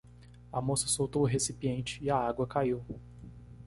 [0.51, 2.03] A moça soltou o recipiente?
[2.03, 2.83] e a água caiu.